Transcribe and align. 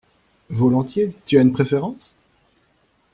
Volontiers, 0.49 1.13
tu 1.27 1.37
as 1.37 1.43
une 1.43 1.51
préfèrence? 1.53 2.15